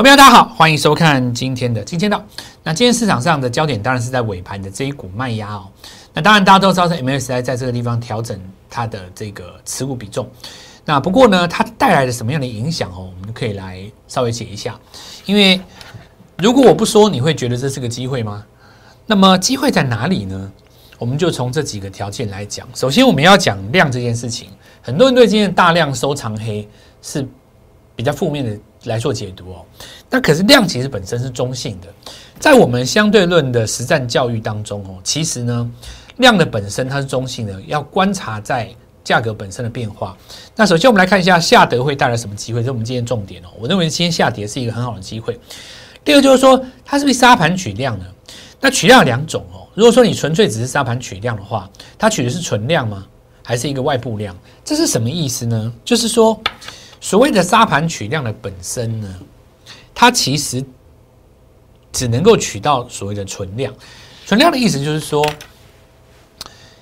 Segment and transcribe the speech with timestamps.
[0.00, 2.24] 朋友大家好，欢迎收看今天的金钱道。
[2.62, 5.66] 那今天市场上的焦点当然是在尾盘的这一股卖压哦。
[6.14, 8.40] 那当然大家都知道，是 MSI 在这个地方调整
[8.70, 10.30] 它的这个持股比重。
[10.84, 13.10] 那不过呢，它带来了什么样的影响哦？
[13.20, 14.78] 我们可以来稍微解一下。
[15.26, 15.60] 因为
[16.36, 18.44] 如果我不说，你会觉得这是个机会吗？
[19.04, 20.52] 那么机会在哪里呢？
[21.00, 22.68] 我们就从这几个条件来讲。
[22.72, 24.48] 首先，我们要讲量这件事情。
[24.80, 26.68] 很多人对今天大量收藏黑
[27.02, 27.26] 是
[27.96, 28.56] 比较负面的。
[28.84, 29.64] 来做解读哦，
[30.08, 31.88] 那可是量其实本身是中性的，
[32.38, 35.70] 在我们相对论的实战教育当中哦，其实呢
[36.18, 38.68] 量的本身它是中性的，要观察在
[39.02, 40.16] 价格本身的变化。
[40.54, 43.48] 那首先我们来看一下下跌会带来什么机会，这是我们今天重点哦。
[43.58, 45.38] 我认为今天下跌是一个很好的机会。
[46.04, 48.06] 第二就是说，它是不是沙盘取量呢？
[48.60, 49.66] 那取量有两种哦。
[49.74, 53.06] 如果说你纯粹只是沙盘取量的话，它取的是存量吗？
[53.42, 54.36] 还是一个外部量？
[54.64, 55.72] 这是什么意思呢？
[55.84, 56.40] 就是说。
[57.00, 59.14] 所谓的沙盘取量的本身呢，
[59.94, 60.64] 它其实
[61.92, 63.72] 只能够取到所谓的存量。
[64.26, 65.24] 存量的意思就是说，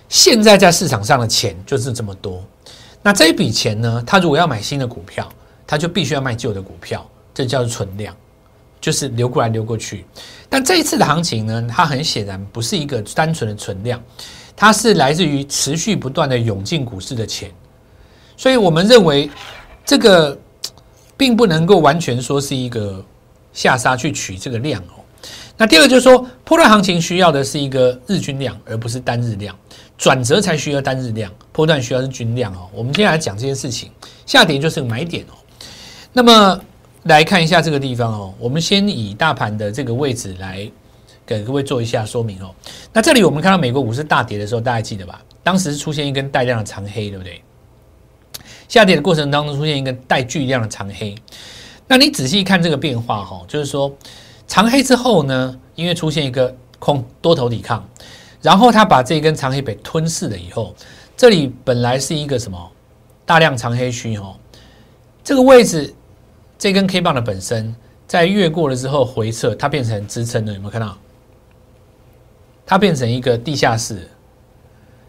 [0.08, 2.42] 现在在市场上的钱就是这么多。
[3.03, 5.28] 那这一笔钱呢，它如果要买新的股票，
[5.67, 8.17] 它就必须要卖旧的股票，这叫做存量，
[8.80, 10.05] 就是流过来流过去。
[10.48, 14.03] 但这一次的行情呢，它很显然不是一个单纯的存量，
[14.56, 17.51] 它是来自于持续不断的涌进股市的钱。
[18.36, 19.30] 所以我们认为。
[19.87, 20.37] 这个
[21.17, 23.03] 并不能够完全说是一个
[23.55, 25.01] 下杀去取这个量哦。
[25.56, 29.57] 那第二个就是说，波段行情需要的是一个日均量，而不是单日量。
[29.97, 32.69] 转折才需要单日量，波段需要是均量哦。
[32.75, 33.91] 我们接下来讲这件事情，
[34.27, 35.34] 下跌就是买点哦。
[36.12, 36.61] 那么
[37.05, 40.70] 来看一下这个地方哦，我们先以大盘的这个位置来
[41.25, 42.55] 给各位做一下说明哦。
[42.92, 45.23] 那这里我们看到美国股市大跌的时候，大家记得吧？
[45.42, 47.41] 当时出现一根带量的长黑，对不对？
[48.69, 51.14] 下跌的过程当中出现一个带巨量的长黑，
[51.86, 53.95] 那你仔细看这个变化哈，就是说
[54.46, 57.89] 长黑之后呢，因为出现一个空多头抵抗，
[58.42, 60.74] 然后它把这根长黑被吞噬了以后，
[61.17, 62.70] 这里本来是一个什么
[63.24, 64.36] 大量长黑区哈，
[65.23, 65.95] 这个位置
[66.58, 67.74] 这根 K 棒的本身
[68.07, 70.96] 在越过了之后回撤，它变成支撑了，有没有看到？
[72.67, 74.08] 它变成一个地下室，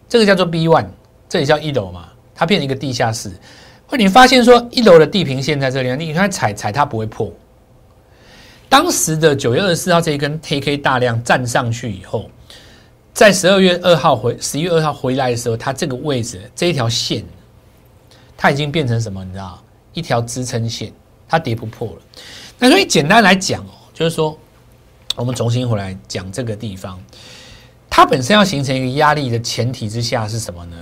[0.07, 0.85] 这个叫做 B one，
[1.27, 2.09] 这里叫一楼嘛。
[2.37, 3.31] 它变成一个地下室，
[3.87, 7.33] 会你发现说一楼的地平线在这里，你看踩踩它不会破。
[8.69, 12.29] 当时的九月二十四号这一根 TK 大量站上去以后，
[13.11, 17.25] 在十二月二号回十一月二号回来的时候，它这个位置这一条线，
[18.37, 19.25] 它已经变成什么？
[19.25, 19.59] 你知道，
[19.93, 20.93] 一条支撑线，
[21.27, 22.01] 它跌不破了。
[22.59, 24.37] 那所以简单来讲哦，就是说，
[25.15, 27.01] 我们重新回来讲这个地方，
[27.89, 30.75] 它本身要形成一个压力的前提之下是什么呢？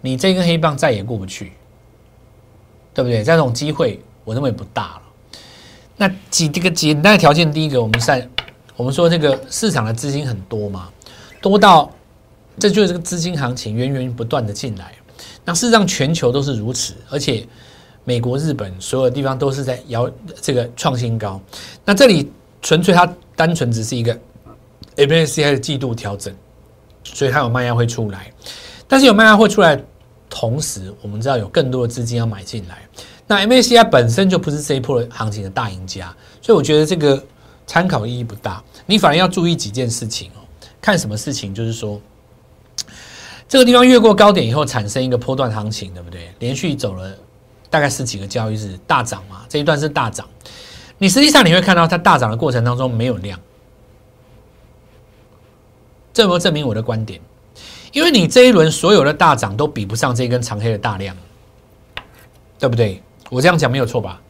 [0.00, 1.52] 你这根黑棒再也过不去，
[2.94, 3.22] 对不对？
[3.22, 5.02] 这种机会我认为不大了。
[5.96, 8.26] 那几这个简单的条件，第一个，我们在
[8.76, 10.88] 我们说这个市场的资金很多嘛，
[11.42, 11.90] 多到
[12.58, 14.92] 这就是这个资金行情源源不断的进来。
[15.44, 17.46] 那事实上全球都是如此，而且
[18.04, 21.38] 美国、日本所有地方都是在摇这个创新高。
[21.84, 22.32] 那这里
[22.62, 23.06] 纯粹它
[23.36, 24.18] 单纯只是一个
[24.96, 26.34] MSCI 的季度调整，
[27.04, 28.32] 所以它有卖压会出来。
[28.88, 29.78] 但是有卖压会出来，
[30.30, 32.88] 同时我们知道有更多的资金要买进来，
[33.26, 37.22] 那 MACI 本身就不是这一波行情的大赢家，所以我觉得这个
[37.66, 38.62] 参考意义不大。
[38.86, 40.40] 你反而要注意几件事情哦。
[40.80, 42.00] 看什么事情，就是说
[43.46, 46.32] 这个地方越过高点以后产生一个波段行情，对不对？
[46.38, 47.12] 连续走了
[47.68, 50.26] 大概十几个交易日大涨嘛，这一段是大涨。
[50.96, 53.38] 你实际上你会看到它大涨的过程当中没有量，
[56.14, 57.20] 这有没有证明我的观点？
[57.92, 61.16] 因为你这一轮所有的大涨都比不上这根长黑的大量，
[62.58, 63.02] 对不对？
[63.28, 64.20] 我这样讲没有错吧？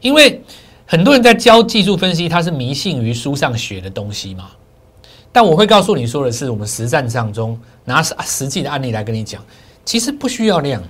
[0.00, 0.42] 因为
[0.86, 4.50] 很多人在教技术分析，他是迷信于书上学的东西嘛。
[5.32, 9.40] 但我会告诉你说的是，我们实战上中拿实际的案例来跟你讲，
[9.84, 10.82] 其实不需要量，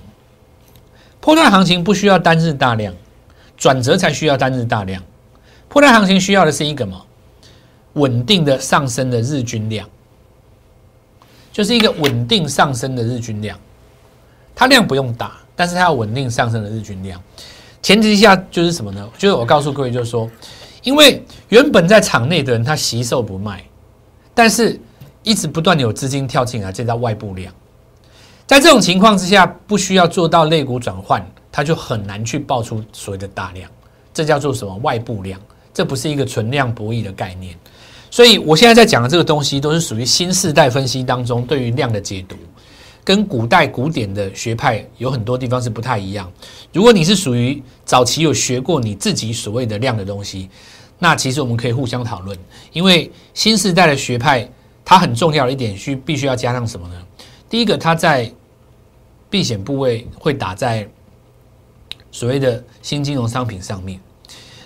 [1.19, 2.93] 破断行情不需要单日大量，
[3.55, 5.03] 转折才需要单日大量。
[5.69, 7.03] 破断行情需要的是一个嘛
[7.93, 9.87] 稳定的上升的日均量。
[11.51, 13.59] 就是一个稳定上升的日均量，
[14.55, 17.21] 它量不用大，但是它要稳定上升的日均量。
[17.81, 19.09] 前提下就是什么呢？
[19.17, 20.29] 就是我告诉各位，就是说，
[20.83, 23.63] 因为原本在场内的人他惜售不卖，
[24.33, 24.79] 但是
[25.23, 27.53] 一直不断有资金跳进来，这叫外部量。
[28.45, 33.69] 在这种情况之下，不需要做到类股转换，它就很难去爆出所谓的大量。
[34.13, 35.39] 这叫做什么外部量？
[35.73, 37.57] 这不是一个存量博弈的概念。
[38.11, 42.35] 所以，我现在在讲的这个东西，都是属于新世代分析当中对于量的解读，
[43.05, 46.29] 跟古代古典的学派有很多地方是不太一样。
[46.73, 50.49] 如果你是属于早期有学过你自己所谓的量的东西，
[50.99, 52.37] 那其实我们可以互相讨论，
[52.73, 54.45] 因为新时代的学派，
[54.83, 56.95] 它很重要的一点需必须要加上什么呢？
[57.49, 58.29] 第一个，它在
[59.29, 60.85] 避险部位会打在
[62.11, 63.97] 所谓的新金融商品上面。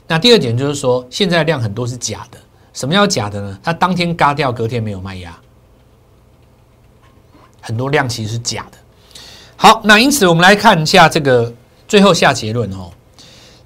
[0.08, 2.40] 那第二点就是说，现在量很多是假的。
[2.76, 3.60] 什么叫假的呢？
[3.64, 5.36] 它当天嘎掉，隔天没有卖压，
[7.62, 8.78] 很多量其实是假的。
[9.56, 11.52] 好，那因此我们来看一下这个
[11.88, 12.92] 最后下结论哦。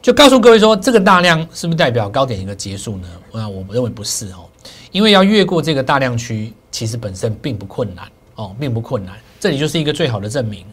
[0.02, 3.08] 就告诉各位说，这个大量是不是代表高点一个结束呢？
[3.34, 4.48] 那我认为不是哦，
[4.92, 9.16] 因为要越过这个大量区，其实本身并不困难哦，并不困难。
[9.40, 10.66] 这里就是一个最好的证明。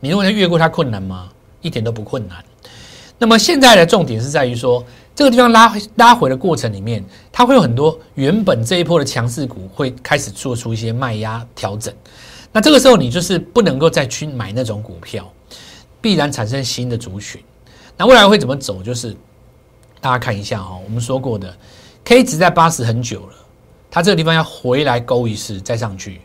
[0.00, 1.28] 你认为它越过它困难吗？
[1.62, 2.44] 一点都不困难。
[3.16, 4.84] 那么现在的重点是在于说，
[5.16, 7.02] 这个地方拉拉回的过程里面，
[7.32, 11.92] 它会有很多原本这一波的强势股会开始做出一些卖压调整。
[12.52, 15.26] 那这个时候你就是不能够再去买那种股票，
[16.02, 17.42] 必然产生新的族群。
[17.96, 18.82] 那未来会怎么走？
[18.82, 19.16] 就是
[20.02, 21.56] 大家看一下哦，我们说过的
[22.04, 23.34] ，K 值在八十很久了，
[23.90, 26.20] 它这个地方要回来勾一次再上去，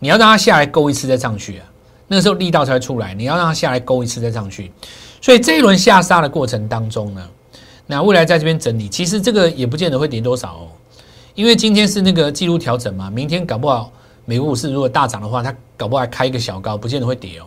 [0.00, 1.66] 你要让它下来勾一次再上去啊，
[2.08, 3.14] 那个时候力道才会出来。
[3.14, 4.72] 你要让它下来勾一次再上去，
[5.20, 7.28] 所以这一轮下杀的过程当中呢，
[7.92, 10.68] 那未来在这边整理，其实这个也不见得会跌多少哦，
[11.34, 13.92] 因为今天是那个记录调整嘛，明天搞不好
[14.24, 17.44] 美股市如果大涨的话，它搞不好还开一个小高，不见得会跌哦。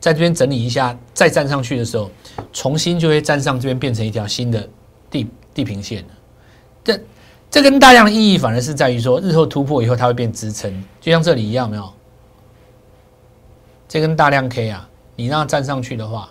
[0.00, 2.10] 在这边整理一下，再站上去的时候，
[2.50, 4.66] 重新就会站上这边，变成一条新的
[5.10, 6.08] 地地平线了。
[6.82, 7.00] 这
[7.50, 11.92] 这跟大量的意义反而是在于说，日后突破以后，它会变支撑，就像这里一样，没有？
[13.86, 16.30] 这根大量 K 啊，你让它站上去的话，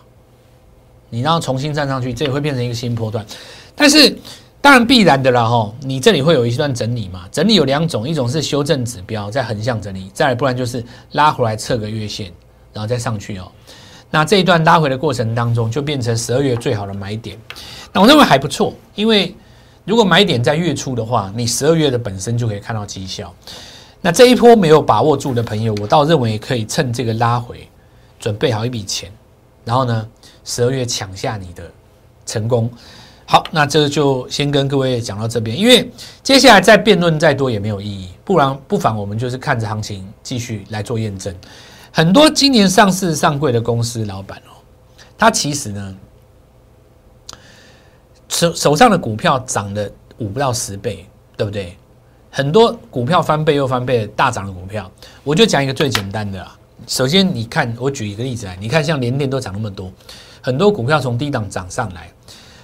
[1.16, 3.26] 你然后重新站上去，这也会变成一个新波段。
[3.74, 4.14] 但是
[4.60, 7.26] 当然必然的啦，哈，你这里会有一段整理嘛？
[7.32, 10.84] 整理有两种，一种是修正指标在横向整理，再不然就是
[11.14, 12.32] 拉回来测个月线。
[12.74, 13.50] 然后再上去哦，
[14.12, 17.38] 那这一段拉回的过程当中，就变成十二月最好的买点。
[17.94, 19.34] 那我认为还不错，因为
[19.86, 23.34] 如果买点在月初的话，你十二月的本身就可以看到绩效。
[24.02, 27.66] 那这一波没有把握住的朋友，我倒认为可以趁这个拉回，
[28.20, 29.10] 准备好一笔钱，
[29.64, 30.06] 然后呢，
[30.45, 31.69] 十二月抢下你的
[32.25, 32.71] 成功。
[33.25, 41.36] 好，那这就先跟各位讲到这边，因为接下来再辩论再多也没有意义，不然不妨我们就是看着行情继续来做验证。
[41.92, 44.53] 很多今年上市上柜的公司老板哦，
[45.18, 45.97] 他其实呢
[48.30, 51.06] 手手上的股票涨了五不到十倍，
[51.36, 51.75] 对不对？
[52.30, 54.92] 很多股票翻倍又翻倍大涨的股票，
[55.24, 56.56] 我就讲一个最简单的啊。
[56.86, 59.92] 首先你看，我举一个例子来，你看像联电都涨那么多，
[60.45, 62.07] 很多股票从低档涨上来，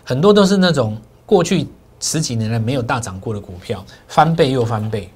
[0.03, 0.95] 很多都是那种
[1.25, 1.67] 过去
[1.99, 5.09] 十几年来没有大涨过的股票，翻倍又翻倍。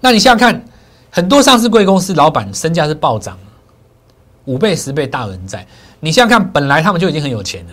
[0.00, 0.64] 那你想想看，
[1.10, 3.36] 很多上市贵公司老板身价是暴涨。
[4.44, 5.66] 五倍十倍大人在，
[5.98, 7.72] 你想想看，本来他们就已经很有钱了，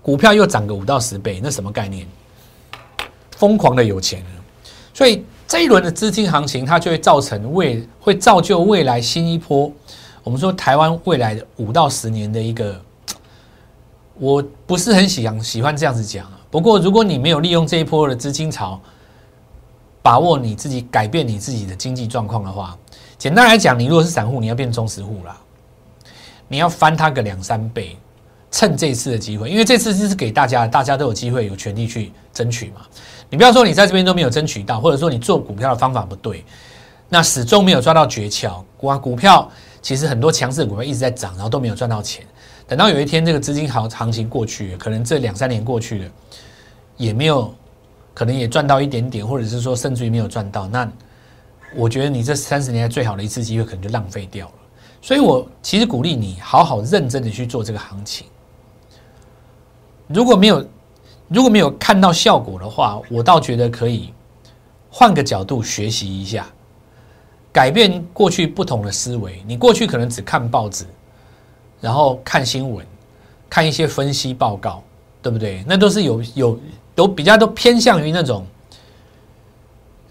[0.00, 2.06] 股票又涨个五到十倍，那什么概念？
[3.36, 4.30] 疯狂的有钱了，
[4.92, 9.68] 所以这一轮的资金行情，它就会造成未会造就未来新一波。
[10.22, 12.80] 我们说台湾未来的五到十年的一个，
[14.18, 16.30] 我不是很喜欢喜欢这样子讲。
[16.50, 18.80] 不过如果你没有利用这一波的资金潮，
[20.02, 22.78] 把握你自己改变你自己的经济状况的话，
[23.18, 25.36] 简单来讲，你如果是散户，你要变中实户了。
[26.46, 27.96] 你要翻它个两三倍，
[28.50, 32.82] 趁这次的机会，因为这次是给大家，大家都有机会，有权利去争取嘛。
[33.30, 36.44] 你不要说你在这边都没有争取到，或者说你做股票的方法不对，
[37.08, 38.62] 那始终没有抓到诀窍。
[38.76, 39.50] 股股票
[39.82, 42.24] 其实很多强势股票一直在涨，然后都没有赚到钱。
[42.66, 46.10] 等到有一天这个资金行行情过去，可能这两三年过去了，
[46.96, 47.52] 也没有，
[48.14, 50.90] 可能也赚到一点点，或者是说甚至于没有赚到，那
[51.76, 54.54] 我觉得你这三十年来最好的一次机会，可能就浪费掉了。
[55.02, 58.26] 所以，我其实鼓励你好好认真的去做这个行情。
[60.06, 60.66] 如果没有
[61.28, 64.14] 如果没有看到效果的话，我倒觉得可以
[64.88, 66.46] 换个角度学习一下，
[67.52, 69.42] 改变过去不同的思维。
[69.46, 70.86] 你过去可能只看报纸，
[71.84, 72.86] 然后看新闻，
[73.50, 74.82] 看一些分析报告，
[75.20, 75.62] 对不对？
[75.68, 76.58] 那都是有有
[76.94, 78.46] 都比较都偏向于那种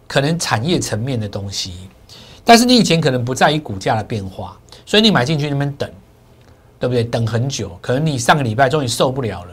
[0.07, 1.89] 可能产业层面的东西。
[2.45, 4.55] 但是你以前可能不在意股价的变化。
[4.85, 5.89] 所以你买进去那边等，
[6.77, 7.03] 对不对？
[7.05, 9.51] 等很久，可能你上个礼拜终于受不了了。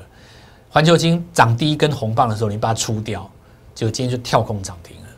[0.68, 3.30] 环球金涨第一根红棒的时候，你把它出掉，
[3.74, 5.08] 结果今天就跳空涨停了，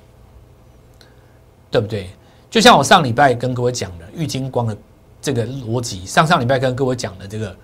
[1.68, 2.10] 对不对？
[2.50, 4.76] 就像我上礼拜跟各位讲的玉金光的
[5.22, 7.56] 这个逻辑，上上礼拜跟各位讲的这个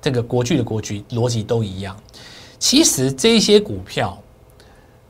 [0.00, 1.94] 这个国巨的国巨逻辑都一样。
[2.58, 4.18] 其实这些股票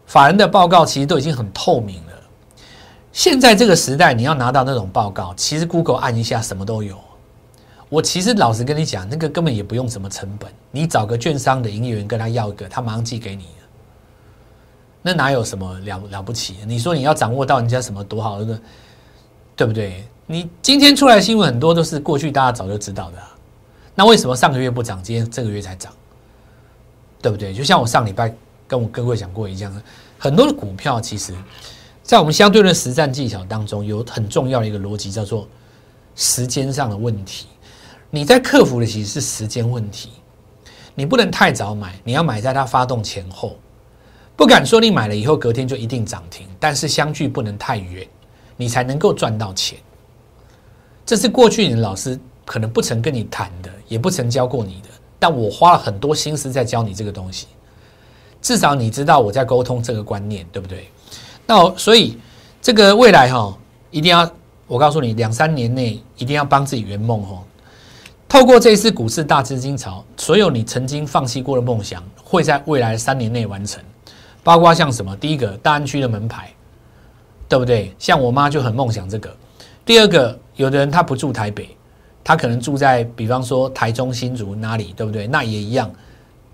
[0.04, 2.12] 法人的报告其实都已经很透明了。
[3.12, 6.98] 现在这个时代，你要拿到那种报告，其实 Google 按一下什么都有。
[7.88, 13.46] 我其实老实跟你讲，那个根本也不用什么成本，你找个券商的营业员跟他要一个，他马上寄给你。
[15.02, 16.56] 那哪有什么了了不起？
[16.66, 18.60] 你说你要掌握到人家什么多好的，
[19.54, 20.04] 对不对？
[20.28, 23.18] 你今天出来的新闻很多都是过去大家早就知道的，
[23.94, 25.92] 那为什么上个月不涨，今天这个月才涨？
[27.22, 27.54] 对不对？
[27.54, 28.34] 就像我上礼拜
[28.66, 29.82] 跟我各位讲过一样，
[30.18, 31.32] 很多的股票其实，
[32.02, 35.46] 在我们相对论实战技巧当中，有很重要的一个逻辑叫做
[36.16, 37.46] 时间上的问题。
[38.10, 40.10] 你在克服的其实是时间问题，
[40.96, 43.56] 你不能太早买，你要买在它发动前后。
[44.34, 48.06] 不敢说你买了以后隔天就一定涨停，但是相距不能太远，
[48.56, 49.78] 你才能够赚到钱。
[51.06, 57.46] 这是过去你的老师可能不曾跟你谈的，也不曾教过你的，但我花了很多心思在教你这个东西。
[58.42, 60.90] 至少你知道我在沟通这个观念，对不对？
[61.46, 62.18] 那所以
[62.60, 63.56] 这个未来哈，
[63.90, 64.28] 一定要
[64.66, 67.42] 我告诉你，两三年内一定要帮自己圆梦哈。
[68.28, 73.80] 透过这一次股市大资金潮，所有你曾经放弃过的梦想，会在未来三年内完成。
[74.42, 75.16] 包括像什么？
[75.16, 76.52] 第一个大安区的门牌，
[77.48, 77.94] 对不对？
[77.98, 79.34] 像我妈就很梦想这个。
[79.84, 81.76] 第二个，有的人他不住台北，
[82.24, 85.26] 他可能住在比方说台中新竹哪里，对不对？
[85.26, 85.90] 那也一样，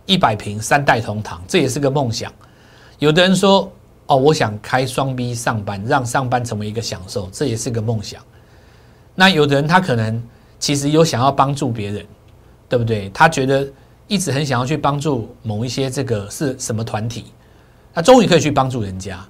[0.06, 2.32] 一百平三代同堂，这也是个梦想。
[2.98, 3.70] 有的人说，
[4.06, 8.22] 哦，我想开双 B 上班，让上班成为一个享受，这也是个梦想。
[9.14, 10.22] 那有的人他可能
[10.58, 12.06] 其实有想要帮助别人，
[12.68, 13.10] 对不对？
[13.10, 13.66] 他觉得
[14.08, 17.26] 一直很想要去帮助某一些这个是什么团体。
[17.94, 19.20] 他终于可以去帮助人家，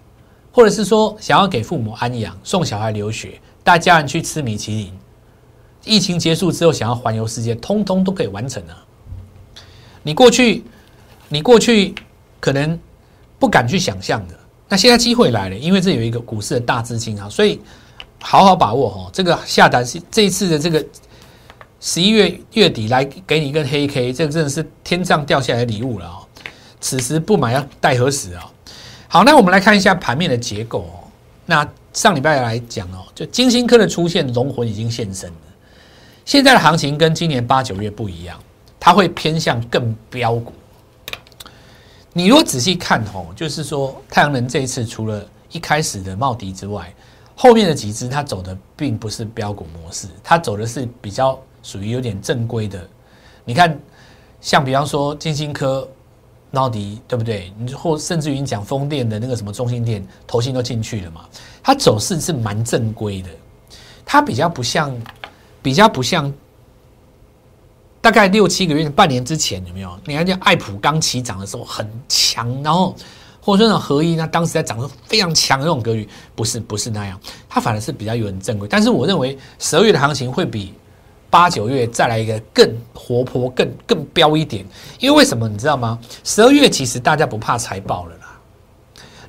[0.52, 4.92] 或者是说想要给父母安养、送小孩留学、带家人去吃米其林。
[5.84, 8.86] 疫情结束之后，想要环游世界，通通都可以完成啊！
[10.04, 10.64] 你过去，
[11.28, 11.92] 你过去
[12.38, 12.78] 可能
[13.38, 14.38] 不敢去想象的，
[14.68, 17.60] 那现在机会来了，因为这有一个股市的大资金啊，所以
[18.20, 19.10] 好好把握哦。
[19.12, 20.84] 这个下单是这一次的这个
[21.80, 26.20] 十一月月底来给你一根黑 K，这个真的是天上掉下来的礼物了啊！
[26.80, 28.48] 此时不买要待何时啊？
[29.08, 31.10] 好，那我们来看一下盘面的结构哦。
[31.46, 35.36] 那上礼拜来讲哦，就金星科的出现，龙魂已经现身了。
[36.24, 38.40] 现在的行情跟今年八九月不一样，
[38.80, 40.52] 它会偏向更标股。
[42.12, 46.92] 你如果仔细看哦，就是说太阳能这一次除了一开始的茂迪之外，
[47.34, 52.88] 后面的几只它走的并不是标股模式，它走的是比较属于有点正规的。
[53.44, 53.78] 你看，
[54.40, 55.86] 像比方说金星科。
[56.52, 57.52] 到底对不对？
[57.58, 61.22] 你或甚至于你讲风电的那个什么中心电，投信都进去了嘛？
[61.62, 63.28] 它走势是蛮正规的，
[64.04, 64.94] 它比较不像，
[65.62, 66.32] 比较不像，
[68.00, 69.98] 大概六七个月、半年之前有没有？
[70.04, 72.94] 你看像爱普刚起涨的时候很强，然后
[73.40, 77.18] 或者说那合一，那当时在涨的非常强的那种格局，不是不是那样，
[77.48, 78.68] 它反而是比较有很正规。
[78.68, 80.74] 但是我认为十二月的行情会比。
[81.32, 84.62] 八九月再来一个更活泼、更更飙一点，
[84.98, 85.98] 因为为什么你知道吗？
[86.22, 88.38] 十二月其实大家不怕财报了啦。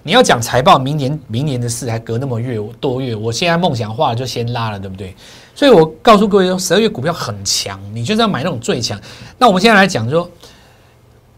[0.01, 5.15] 你要讲财报，明年明年的事还隔那么月多月，我现在梦想化就先拉了，对不对？
[5.55, 8.99] 所以我告诉各位说，十二月股票很强，你就是要买那种最强。
[9.37, 10.29] 那我们现在来讲说，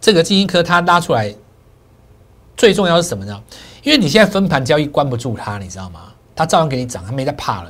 [0.02, 1.32] 这个基因科它拉出来
[2.58, 3.40] 最重要是什么呢？
[3.84, 6.12] 因为你现在分盘交易关不住它，你知道吗？
[6.36, 7.70] 它照样给你涨，它没在怕了。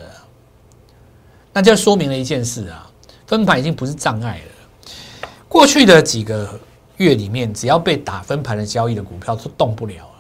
[1.52, 2.85] 那就说明了一件事啊，
[3.28, 4.88] 分盘已经不是障碍了。
[5.48, 6.60] 过去的几个
[6.98, 10.20] 月里面，只要被打分盘的交易的股票都动不了啊。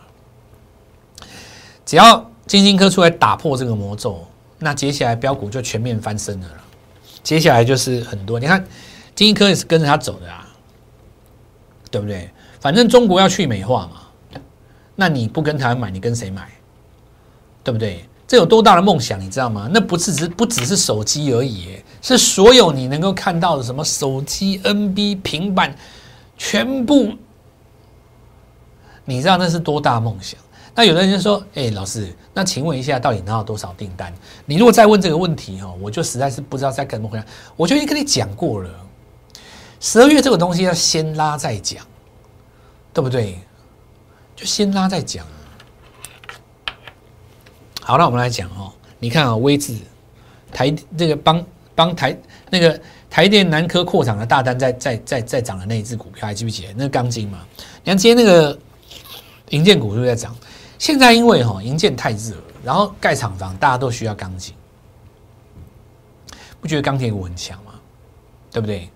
[1.86, 4.26] 只要金星科出来打破这个魔咒，
[4.60, 6.48] 那接下来标股就全面翻身了。
[7.22, 8.66] 接下来就是很多，你看
[9.14, 10.48] 金星科也是跟着他走的啊，
[11.92, 12.30] 对不对？
[12.60, 14.40] 反正中国要去美化嘛，
[14.96, 16.50] 那你不跟台湾买，你跟谁买？
[17.64, 18.06] 对不对？
[18.28, 19.70] 这有多大的梦想，你知道吗？
[19.72, 25.76] 那不是只不只是手机而已，是所有你能够看到的什么手机、NB、平板，
[26.38, 27.12] 全部。
[29.06, 30.40] 你知道那是多大梦想？
[30.76, 34.14] 那有的人就说：“哎，老师，那请问一下，到底拿到多少订单？”
[34.46, 37.26] 你如果再问这个问题哦，我就实在是不知道再怎么回答。
[37.56, 38.70] 我就已经跟你讲过了，
[39.80, 41.84] 十二月这个东西要先拉再讲，
[42.94, 43.40] 对不对？
[44.36, 45.26] 就先拉再讲。
[47.82, 48.72] 好，那我们来讲哦。
[49.00, 49.76] 你看啊，微智
[50.52, 51.44] 台这个帮
[51.76, 52.18] 帮台
[52.50, 52.80] 那个
[53.10, 56.74] 台电南科扩厂的大单，在在在在涨的那一只股票，还记不记得？
[56.76, 57.46] 那钢筋嘛。
[57.84, 58.58] 你看今天那个
[59.50, 60.36] 银建股是不是在涨？
[60.80, 64.54] 现在因为哈银建太热，然后盖厂房大家都需要钢筋，
[66.60, 67.74] 不觉得钢铁股很强吗？
[68.52, 68.90] 对不对？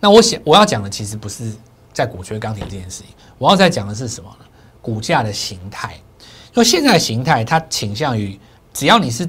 [0.00, 1.52] 那我想我要讲的其实不是
[1.92, 3.06] 在股缺钢铁这件事情，
[3.38, 4.46] 我要在讲的是什么呢？
[4.82, 5.98] 股价的形态。
[6.52, 8.38] 那现在的形态，它倾向于
[8.72, 9.28] 只要你是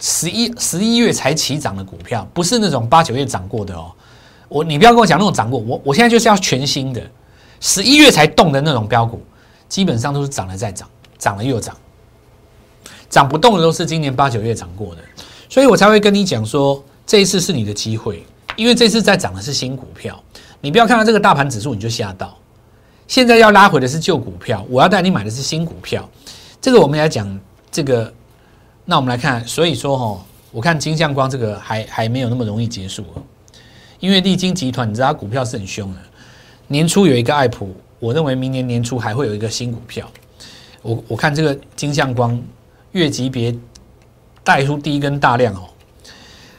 [0.00, 3.92] 十一十一月才起涨的股票，不是那种八九月涨过的哦。
[4.48, 7.00] 我你不要跟我讲那种涨过，我我现在就是要全新的，
[7.60, 9.22] 十一月才动的那种标股，
[9.68, 10.88] 基本上都是涨了再涨，
[11.18, 11.76] 涨了又涨，
[13.08, 15.02] 涨不动的都是今年八九月涨过的，
[15.48, 18.24] 所以我才会跟你讲说，这一次是你的机会，
[18.56, 20.20] 因为这次在涨的是新股票，
[20.60, 22.36] 你不要看到这个大盘指数你就吓到，
[23.06, 26.08] 现在要拉回的是旧股票，我要带你买的是新股票，
[26.60, 27.38] 这个我们来讲
[27.70, 28.12] 这个，
[28.90, 30.20] 那我们来看，所以说哈，
[30.50, 33.04] 我看金相光这个还还没有那么容易结束，
[34.00, 36.00] 因为利金集团你知道股票是很凶的，
[36.66, 40.10] 年初有一个爱普，我认为明年年初还会有一个新股票。
[40.82, 42.36] 我我看这个金相光
[42.90, 43.54] 月级别
[44.42, 45.68] 带出第一根大量哦。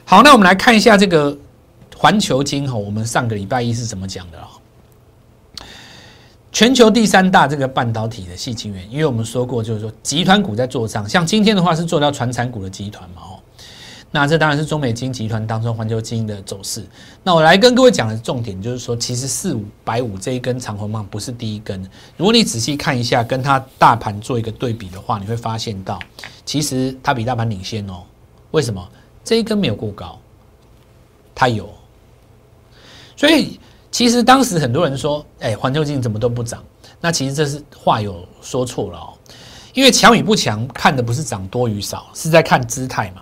[0.06, 1.38] 好，那我们来看一下这个
[1.98, 4.48] 环球金哈，我们上个礼拜一是怎么讲的啊？
[6.52, 13.40] 全球第三大这个半导体的细晶圆，因为我们说过，就是说集团股在做账，像今天的话是做到传产股的集团嘛哦。
[14.14, 16.86] 那这当然是中美金集团当中环球金的走势。
[17.24, 21.82] 那我来跟各位讲的重点就是说，其实四五百五这一根长红棒不是第一根。
[22.18, 25.98] 如果你仔细看一下，跟它大盘做一个对比的话，你会发现到，
[26.46, 28.04] 其实它比大盘领先哦。
[28.52, 28.86] 为什么？
[29.24, 30.20] 这一根没有过高，
[31.34, 31.70] 它有。
[33.16, 33.58] 所以
[33.92, 36.64] 其实当时很多人说，哎，环球金怎么都不涨？
[37.00, 39.14] 那其实这是话有说错了哦。
[39.74, 43.22] 因为强与不强，看的不是涨多与少，是在看姿态嘛。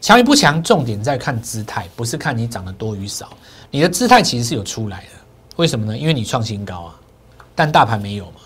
[0.00, 3.28] 强与不强，重点在看姿态，不是看你涨得多与少。
[3.70, 5.08] 你的姿态其实是有出来的，
[5.56, 5.96] 为什么呢？
[5.96, 6.94] 因为你创新高啊，
[7.54, 8.40] 但大盘没有嘛。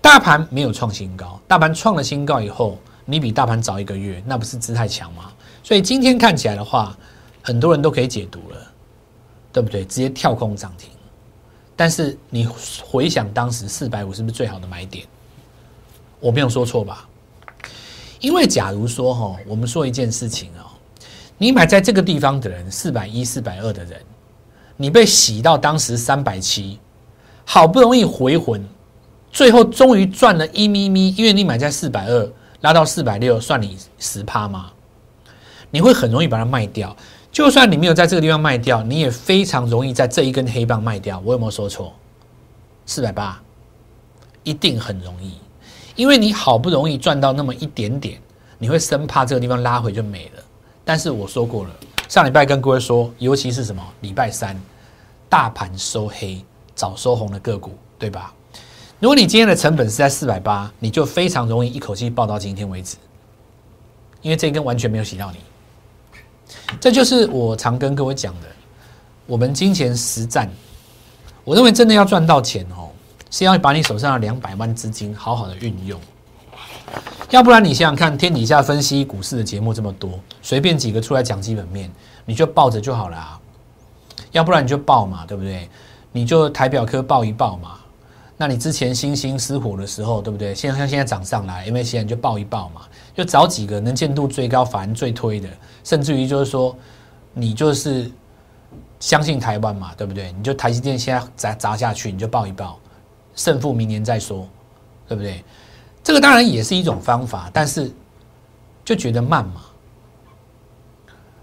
[0.00, 5.32] 大盘没有创新高，大盘创了新高以后，你比大盘早一个月，那不是姿态强吗？
[5.62, 6.96] 所以今天看起来的话，
[7.42, 8.56] 很多人都可以解读了，
[9.54, 9.84] 对不对？
[9.84, 10.90] 直接跳空涨停。
[11.76, 12.46] 但是你
[12.84, 15.06] 回想当时四百五是不是最好的买点？
[16.20, 17.08] 我没有说错吧？
[18.20, 20.72] 因为假如说哈，我们说一件事情啊。
[21.36, 24.00] 你买在这个地方的人，四百一、四百二的人，
[24.76, 26.78] 你被洗到当时三百七，
[27.44, 28.64] 好不容易回魂，
[29.32, 34.70] 最后终于赚了一咪咪，因为你买在四百二，拉到四百六，算你十趴吗？
[35.70, 36.96] 你会很容易把它卖掉。
[37.34, 41.20] 就算你没有在这个地方卖掉，你也非常容易在这一根黑棒卖掉。
[41.24, 41.92] 我有没有说错？
[42.86, 43.42] 四百八，
[44.44, 45.32] 一定很容易，
[45.96, 48.20] 因为你好不容易赚到那么一点点，
[48.56, 50.42] 你会生怕这个地方拉回就没了。
[50.84, 51.70] 但是我说过了，
[52.08, 54.56] 上礼拜跟各位说，尤其是什么礼拜三，
[55.28, 56.40] 大盘收黑
[56.76, 58.32] 早收红的个股，对吧？
[59.00, 62.96] 如果你今天的成本是在四百八，你就非常容易一口气爆到今天为止，
[64.22, 65.38] 因为这一根完全没有洗到你。
[66.80, 68.46] 这就是我常跟各位讲的，
[69.26, 70.50] 我们金钱实战，
[71.44, 72.88] 我认为真的要赚到钱哦，
[73.30, 76.00] 是要把你手上的两百万资金好好的运用。
[77.30, 81.90] 要不然你想想看，天底下分析股市的节目这么多，随便几个出来讲基本面，
[82.24, 83.40] 你就抱着就好了。
[84.32, 85.68] 要不然你就报嘛，对不对？
[86.12, 87.72] 你就台表科报一报嘛。
[88.36, 90.54] 那你之前星星失火的时候，对不对？
[90.54, 92.82] 现在像现在涨上来，因为现在就报一报嘛，
[93.16, 95.48] 就找几个能见度最高、反而最推的，
[95.84, 96.76] 甚至于就是说，
[97.32, 98.10] 你就是
[98.98, 100.32] 相信台湾嘛，对不对？
[100.32, 102.80] 你就台积电现在砸砸下去，你就报一报，
[103.36, 104.48] 胜负明年再说，
[105.06, 105.44] 对不对？
[106.02, 107.90] 这个当然也是一种方法，但是
[108.84, 109.62] 就觉得慢嘛，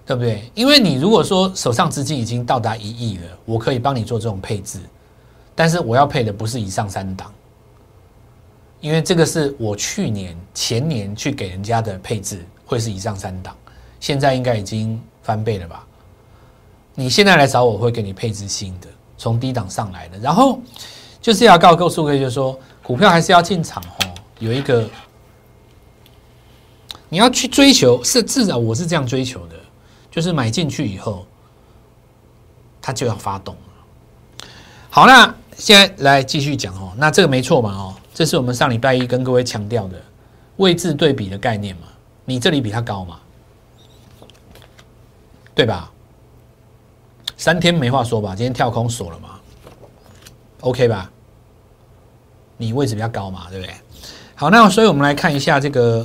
[0.06, 0.52] 对不对？
[0.54, 4.80] 因为你如果说手上资金已经到达一亿了，我可以帮你做这种配置，
[5.56, 7.34] 但是我要配的不是以上三档，
[8.80, 13.56] 因为这个是我去年前年去给人家的配置，会是以上三档，
[14.02, 15.88] 现在应该已经翻倍了吧？
[16.94, 18.88] 你现在来找我会给你配置新的，
[19.18, 20.60] 从低档上来的，然后
[21.22, 24.14] 就是要告告诉各位，就是说股票还是要进场哦。
[24.40, 24.90] 有一个，
[27.08, 29.56] 你要去追求，是至少我是这样追求的，
[30.10, 31.26] 就是买进去以后，
[32.82, 34.48] 它就要发动了
[34.90, 39.96] 好，那现在来继续讲哦，那这个没错嘛哦，这是我们上礼拜一跟各位强调的
[40.58, 41.84] 位置对比的概念嘛，
[42.26, 43.21] 你这里比它高嘛，
[45.62, 45.92] 对吧？
[47.38, 49.40] 三天没话说吧，今天跳空锁了嘛
[50.62, 51.12] ，OK 吧？
[52.58, 53.76] 你位置比较高嘛，对不对？
[54.34, 56.04] 好，那所以我们来看一下这个，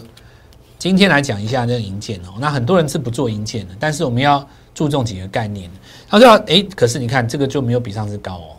[0.79, 2.35] 今天来讲一下这个银件哦。
[2.39, 5.71] 那很多人是不做银件的，但是我们要注重几个概念。
[6.07, 8.57] 他说：“哎，可是你看这个就没有比上次高哦，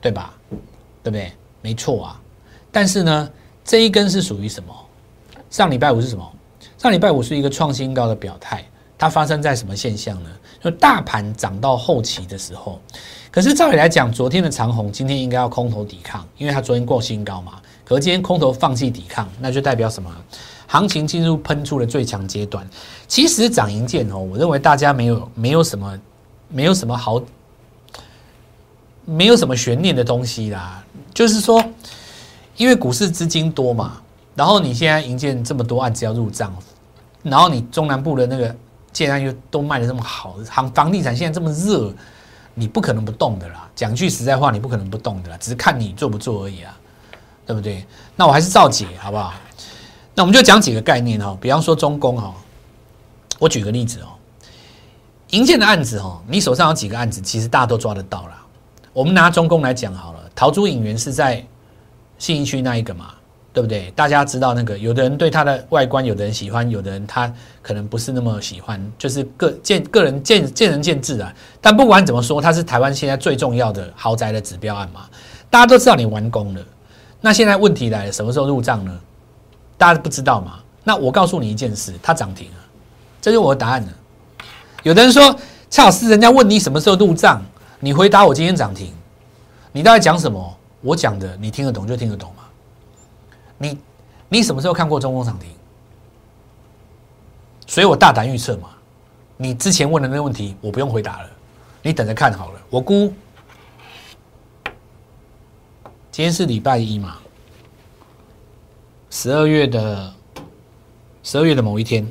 [0.00, 0.34] 对吧？
[0.50, 0.58] 对
[1.04, 1.32] 不对？
[1.60, 2.20] 没错啊。
[2.72, 3.30] 但是呢，
[3.64, 4.74] 这一根是属于什么？
[5.50, 6.32] 上礼拜五是什么？
[6.78, 8.64] 上礼拜五是一个创新高的表态。
[9.02, 10.30] 它发生在什么现象呢？
[10.62, 12.80] 就大盘涨到后期的时候，
[13.32, 20.08] 可是照理来讲，昨天的长虹今天应该要空头抵抗，因为它昨天过新高嘛。”可是今天空头放弃抵抗，那就代表什么？
[20.68, 22.64] 行情进入喷出的最强阶段。
[23.08, 25.98] 其实涨银件哦，我认为大家没有没有什么
[26.48, 27.20] 没有什么好，
[29.04, 30.80] 没有什么悬念的东西啦。
[31.12, 31.60] 就是说，
[32.56, 34.00] 因为股市资金多嘛，
[34.36, 36.56] 然后你现在银建这么多案子要入账，
[37.24, 38.54] 然后你中南部的那个
[38.92, 41.92] 既然又都卖的这么好，行房地产现在这么热，
[42.54, 43.68] 你不可能不动的啦。
[43.74, 46.78] 讲句实在话，你不可能不动的啦，只是看你做不做而已啊，
[47.46, 47.86] 对不对？
[48.16, 49.32] 那我还是照解好不好？
[50.14, 52.34] 那我们就讲几个概念哦，比方说中工哦，
[53.38, 54.08] 我举个例子哦，
[55.30, 58.44] 银建的案子哦，你手上有几个案子，其实大家都抓得到啦。
[58.92, 61.42] 我们拿中工来讲好了，桃珠影园是在
[62.18, 63.14] 信义区那一个嘛，
[63.52, 63.92] 对不对？
[63.94, 71.32] 大家知道那个，有的人对它的外观，有的人喜欢，有的人他可能不是那么喜欢，就是个见个人见见仁见智啊。
[71.60, 75.02] 但不管怎么说，它是台湾现在最重要的豪宅的指标案嘛，
[75.50, 76.60] 大家都知道你完工了。
[77.20, 78.98] 那现在问题来了，什么时候入账呢？
[79.76, 80.58] 大家不知道嘛？
[80.82, 82.56] 那我告诉你一件事，它涨停了，
[83.20, 83.88] 这就是我的答案了。
[84.82, 85.38] 有的人说，
[85.68, 87.42] 蔡老师，人家问你什么时候入账？
[87.80, 88.92] 你回答我今天涨停，
[89.72, 90.56] 你到底讲什么？
[90.80, 92.41] 我讲的你听得懂就听得懂嘛。
[93.62, 93.78] 你
[94.28, 95.48] 你什么时候看过中工涨停？
[97.64, 98.70] 所以我大胆预测嘛。
[99.36, 101.30] 你之前问的那问题，我不用回答了，
[101.80, 102.60] 你等着看好了。
[102.68, 103.12] 我估
[106.10, 107.18] 今天是礼拜一嘛，
[109.10, 110.12] 十二月的
[111.22, 112.04] 十二月的某一天。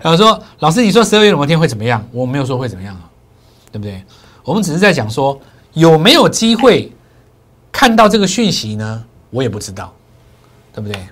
[0.00, 2.04] 然后说：“老师，你说十二月的某一天会怎么样？
[2.10, 3.08] 我没有说会怎么样啊，
[3.70, 4.02] 对不对？
[4.42, 5.40] 我们只是在讲说
[5.74, 6.92] 有没有机会
[7.70, 9.04] 看到这个讯息呢？
[9.30, 9.92] 我也不知道，
[10.74, 11.06] 对不对？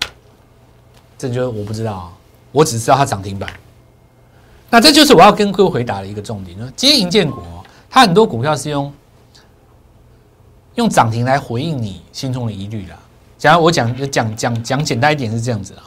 [1.19, 2.13] 这就我不知道，
[2.53, 3.49] 我只知道它涨停板。
[4.69, 6.57] 那这就是我要跟各位回答的一个重点。
[6.59, 7.41] 说今天银建股，
[7.89, 8.93] 它很多股票是用
[10.75, 12.99] 用涨停来回应你心中的疑虑啦。
[13.39, 15.83] 假如我讲讲讲讲简单一点是这样子啊。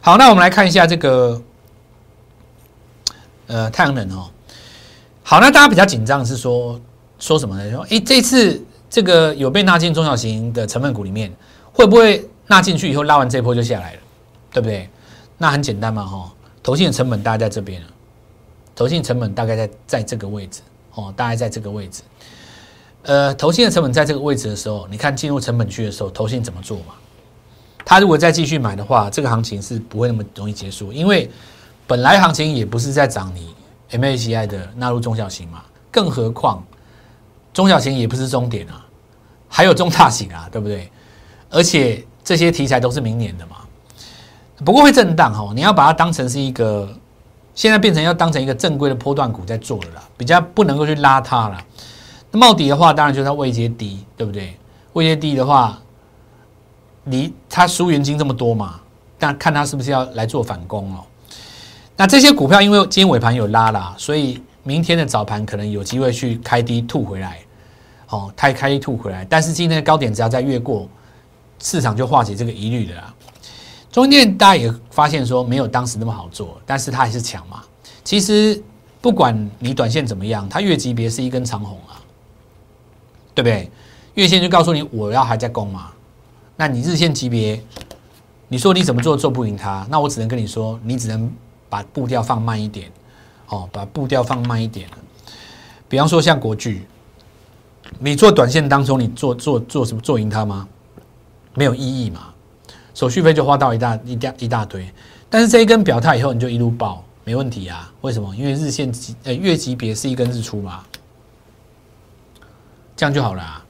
[0.00, 1.40] 好，那我们来看一下这个。”
[3.46, 4.30] 呃，太阳能哦，
[5.22, 6.80] 好，那大家比较紧张是说
[7.24, 7.70] 说什么呢？
[7.70, 11.34] 说，哎，这次这个有被纳进中小型的成分股里面，
[11.72, 13.98] 会不会纳进去以后拉完这波就下来了，
[14.52, 14.86] 对不对？
[15.38, 16.30] 那很简单嘛，哈，
[16.62, 17.88] 投信的成本大概在这边了，
[18.76, 20.60] 投信成本大概在在这个位置，
[20.92, 22.02] 哦，大概在这个位置。
[23.04, 26.92] 呃，投信的成本在这个位置的时候，你看进入成本区的时候，投信怎么做嘛？
[27.86, 31.30] 他如果再继续买的话，这个行情是不会那么容易结束，因为。
[31.86, 33.54] 本来行情也不是在涨你
[33.90, 36.64] MACI 的纳入中小型嘛，更何况
[37.54, 38.84] 中小型也不是终点啊，
[39.48, 40.90] 还有中大型啊，对不对？
[41.48, 43.58] 而且这些题材都是明年的嘛，
[44.64, 46.92] 不过会震荡哈，你要把它当成是一个，
[47.54, 51.64] 现在变成要当成一个正规的波段股在做了啦，比较不能够去拉它了。
[52.32, 54.56] 那茂底的话，当然就是它位阶低，对不对？
[54.94, 55.78] 位阶低的话，
[57.04, 58.80] 离它输元金这么多嘛，
[59.16, 61.04] 但看它是不是要来做反攻哦。
[61.96, 67.38] 那这些股票因为今天尾盘有拉啦，所以明天的早盘可能有机会去开低吐回来，
[68.14, 69.26] 哦，开开一吐回来。
[69.28, 70.88] 但是今天的高点只要再越过，
[71.58, 73.14] 市场就化解这个疑虑的啦。
[73.90, 77.62] 中电大家也发现说没有当时那么好做，但是它还是强嘛。
[78.04, 78.62] 其实
[79.00, 81.98] 不管你短线怎么样，它月级别是一根长红啊，
[83.34, 83.70] 对不对？
[84.14, 85.90] 月线就告诉你我要还在攻嘛。
[86.56, 87.60] 那你日线级别，
[88.48, 91.30] 你说你怎么做做不赢它，那我只能跟你说，你只能。
[91.66, 92.88] 把步调放慢一点，
[93.48, 94.88] 哦，把步调放慢一点。
[95.88, 96.86] 比方说像国巨，
[97.98, 100.68] 你做短线当中，你做做做什么做赢它吗？
[101.54, 102.34] 没有意义嘛，
[102.94, 104.84] 手续费就花到一大一大一大堆。
[105.30, 107.92] 但是这一根表态以后，你就一路爆，没问题啊？
[108.00, 108.34] 为什么？
[108.34, 110.84] 因为日线级呃月级别是一根日出嘛，
[112.96, 113.62] 这样就好了。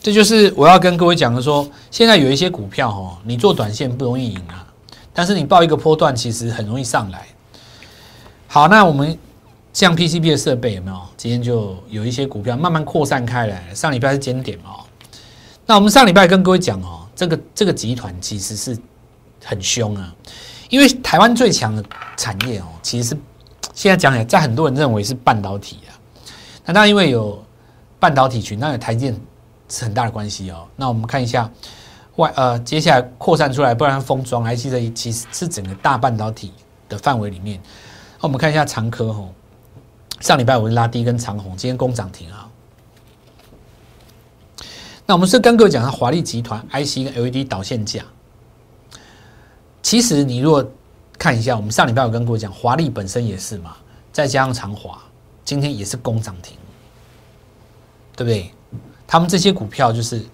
[0.00, 4.66] 这就是我要跟各位讲的，说现在有一些股票哦，你做短线不容易赢啊。
[5.12, 7.26] 但是你报一个波段，其实很容易上来。
[8.46, 9.18] 好，那我们
[9.72, 11.07] 像 PCB 的设备有没有？
[11.18, 13.74] 今天就有一些股票慢慢扩散开来。
[13.74, 14.80] 上礼拜是尖点哦。
[15.66, 18.78] 那我们上礼拜跟各位讲哦，这个这个集团其实是
[19.44, 20.14] 很凶啊，
[20.70, 21.84] 因为台湾最强的
[22.16, 23.18] 产业哦，其实是
[23.74, 25.92] 现在讲起来，在很多人认为是半导体啊。
[26.64, 27.44] 那当然因为有
[27.98, 29.14] 半导体群，那有台电
[29.68, 30.66] 是很大的关系哦。
[30.76, 31.50] 那我们看一下。
[32.16, 36.52] 外呃，接下来扩散出来，不然封装还记得其实是整个大半导体
[36.88, 37.60] 的范围里面。
[38.20, 39.32] 那我们看一下长科吼，
[40.20, 42.48] 上礼拜我是拉低跟长虹，今天攻涨停啊。
[45.06, 48.04] 那我们是跟各位讲下华丽集团 IC 跟 LED 导线架。
[49.82, 50.64] 其实你如果
[51.18, 53.76] 看一下，我们上礼拜有跟各位讲，华丽本身也是嘛，
[54.12, 54.98] 再加上长华，
[55.44, 56.56] 今天也是攻涨停，
[58.16, 58.50] 对不对？
[59.06, 60.24] 他们这些股票就是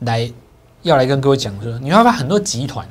[0.00, 0.32] 来。
[0.82, 2.86] 要来跟各位讲说，你会发现很多集团，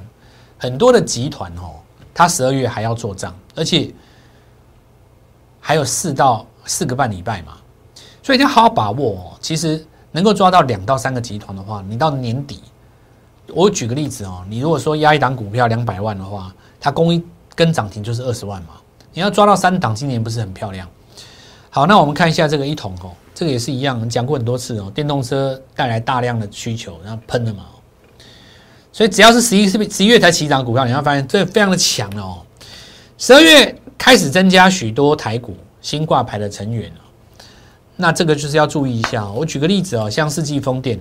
[0.57, 1.75] 很多的集团哦，
[2.11, 3.93] 它十二月还要做账，而且
[5.65, 7.53] 还有四到四个半礼拜嘛，
[8.21, 9.37] 所以你要好好把握哦。
[9.39, 12.61] 其实能够抓到两到三个集团的话，你到年底，
[13.47, 17.23] 我举个例子哦，你如果说压一档股票两百万的话，它供一
[17.55, 18.73] 根涨停就是二十万嘛，
[19.13, 20.85] 你要抓到三档，今年不是很漂亮？
[21.69, 27.63] 好，那我们看一下这个一桶哦，这个也是一样，讲过很多次哦，电动车带来大量的需求，然后喷了嘛，
[28.91, 32.41] 所以只要是十一是十一月才起涨股票，你会发现这非常的强哦，
[33.17, 36.91] 十二月开始增加许多台股新挂牌的成员
[37.95, 39.25] 那这个就是要注意一下。
[39.29, 40.99] 我举个例子哦，像世纪风电，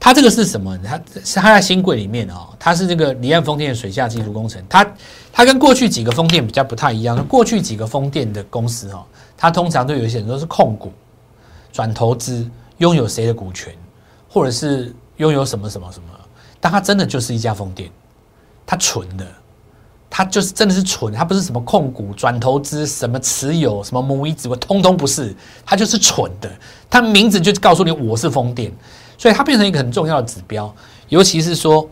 [0.00, 0.76] 它这个是什么？
[0.78, 4.60] 它是它在新贵里面哦，它是这个离岸风电的水下技术工程。
[4.68, 4.84] 它
[5.32, 7.24] 它跟过去几个风电比较不太一样。
[7.28, 9.04] 过去几个风电的公司哦，
[9.36, 10.92] 它通常都有一些人都是控股、
[11.72, 13.72] 转投资、拥有谁的股权，
[14.28, 16.08] 或者是拥有什么什么什么。
[16.58, 17.88] 但它真的就是一家风电，
[18.66, 19.24] 它纯的。
[20.14, 26.52] 它就是真的是纯，它不是什么控股、转投资、什么持有、什么母以子，我通通不是，它就是纯的。
[26.90, 28.70] 它名字就告诉你我是风电，
[29.16, 30.70] 所以它变成一个很重要的指标。
[31.08, 31.88] 尤其是说，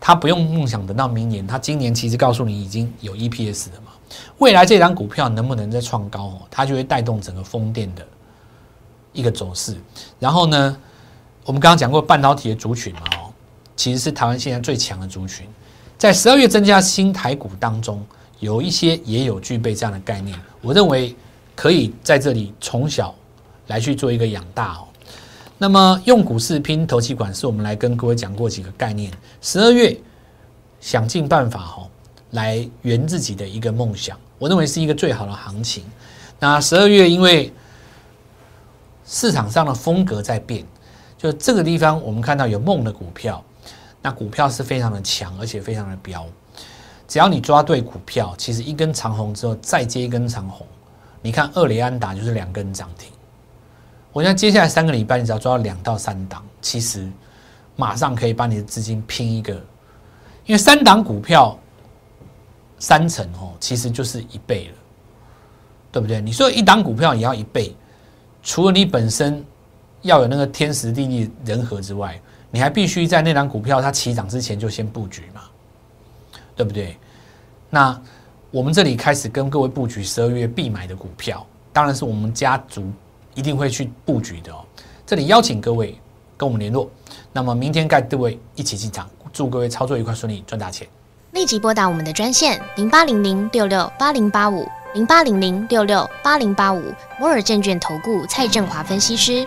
[0.00, 3.92] 它不用梦想等到明年，它今年其实告诉你已经有 EPS 了嘛。
[4.38, 8.04] 未来这张股票能不能再创高哦，它就会带动整个风电的
[9.12, 9.76] 一个走势。
[10.18, 10.76] 然后呢，
[11.44, 13.30] 我们刚刚讲过半导体的族群嘛，哦，
[13.76, 15.46] 其实是台湾现在最强的族群。
[16.00, 18.02] 在十二月增加新台股当中，
[18.38, 21.14] 有一些也有具备这样的概念，我认为
[21.54, 23.14] 可以在这里从小
[23.66, 24.88] 来去做一个养大哦。
[25.58, 29.12] 那么用股市拼投气管，是我们来跟各位讲过几个概念。
[29.42, 29.94] 十二月
[30.80, 31.84] 想尽办法哦，
[32.30, 35.84] 来圆自己的一个梦想，我认为是一个最好的行情。
[36.38, 37.52] 那十二月因为
[39.04, 40.64] 市场上的风格在变，
[41.18, 43.44] 就这个地方我们看到有梦的股票。
[44.02, 46.26] 那股票是非常的强，而且非常的彪。
[47.06, 50.66] 只要你抓对股票，其实一根长红之后再接一根长红。
[51.20, 53.10] 你看二雷安达就是两根涨停。
[54.12, 57.10] 我想接下来三个礼拜，你只要抓到两到三档，其实
[57.76, 59.52] 马上可以把你的资金拼一个。
[60.46, 61.58] 因为三档股票
[62.78, 64.74] 三成哦，其实就是一倍了，
[65.92, 66.20] 对不对？
[66.20, 67.76] 你说一档股票也要一倍，
[68.42, 69.44] 除了你本身
[70.02, 72.20] 要有那个天时地利人和之外。
[72.50, 75.42] 你还必须在那张股票它起涨之前就先布局嘛，
[76.56, 76.96] 对不对？
[77.70, 77.98] 那
[78.50, 82.90] 我们这里开始跟各位布局十二月必买的股票，当然是我们家族
[83.34, 84.64] 一定会去布局的哦。
[85.06, 85.96] 这里邀请各位
[86.36, 86.90] 跟我们联络，
[87.32, 90.88] 那么明天带各位一起进场，祝各位操作愉快顺利，赚大钱。
[91.30, 96.82] 立即拨打我们的专线零八零零六六八零八五零八零零六六八零八五
[97.20, 99.46] 摩尔证券投顾蔡振华分析师。